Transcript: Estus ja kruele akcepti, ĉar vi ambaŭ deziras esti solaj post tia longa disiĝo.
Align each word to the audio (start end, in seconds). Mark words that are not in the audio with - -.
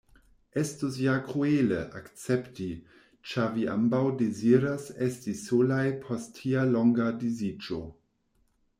Estus 0.59 0.95
ja 1.01 1.11
kruele 1.27 1.81
akcepti, 1.99 2.69
ĉar 3.33 3.53
vi 3.59 3.67
ambaŭ 3.75 4.01
deziras 4.25 4.91
esti 5.11 5.37
solaj 5.45 5.85
post 6.07 6.37
tia 6.41 6.69
longa 6.75 7.11
disiĝo. 7.27 7.83